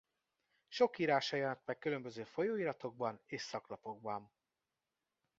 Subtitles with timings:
[0.67, 4.31] Sok írása jelent meg különböző folyóiratokban és szaklapokban.